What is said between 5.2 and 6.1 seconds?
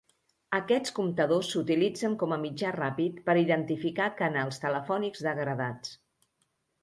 degradats.